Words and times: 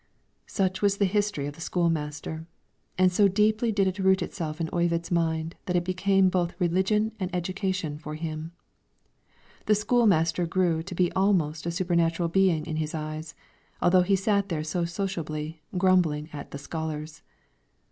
Such 0.47 0.81
was 0.81 0.97
the 0.97 1.05
history 1.05 1.45
of 1.45 1.53
the 1.53 1.61
school 1.61 1.87
master, 1.87 2.47
and 2.97 3.11
so 3.11 3.27
deeply 3.27 3.71
did 3.71 3.85
it 3.87 3.99
root 3.99 4.23
itself 4.23 4.59
in 4.59 4.67
Oyvind's 4.73 5.11
mind 5.11 5.53
that 5.67 5.75
it 5.75 5.83
became 5.83 6.27
both 6.27 6.59
religion 6.59 7.11
and 7.19 7.29
education 7.35 7.99
for 7.99 8.15
him. 8.15 8.51
The 9.67 9.75
school 9.75 10.07
master 10.07 10.47
grew 10.47 10.81
to 10.81 10.95
be 10.95 11.11
almost 11.11 11.67
a 11.67 11.71
supernatural 11.71 12.29
being 12.29 12.65
in 12.65 12.77
his 12.77 12.95
eyes, 12.95 13.35
although 13.79 14.01
he 14.01 14.15
sat 14.15 14.49
there 14.49 14.63
so 14.63 14.85
sociably, 14.85 15.61
grumbling 15.77 16.29
at 16.33 16.49
the 16.49 16.57
scholars. 16.57 17.21